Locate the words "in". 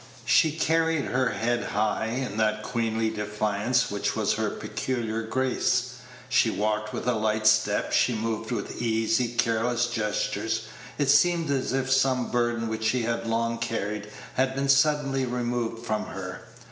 2.07-2.37